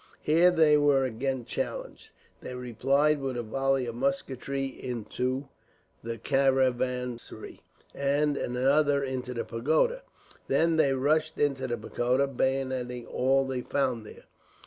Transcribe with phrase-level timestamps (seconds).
[0.23, 2.09] Here they were again challenged.
[2.41, 5.47] They replied with a volley of musketry into
[6.01, 7.61] the caravansary,
[7.93, 10.01] and another into the pagoda.
[10.47, 14.23] Then they rushed into the pagoda, bayoneting all they found there.